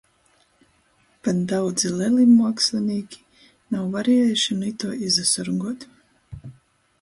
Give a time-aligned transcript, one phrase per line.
[1.25, 3.21] Pat daudzi leli muokslinīki
[3.75, 5.87] nav variejuši nu ituo izasorguot.